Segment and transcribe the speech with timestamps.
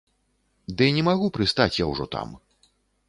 [0.79, 2.37] Ды не магу прыстаць я ўжо там.